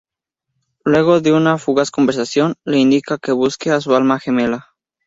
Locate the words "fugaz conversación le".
1.59-2.79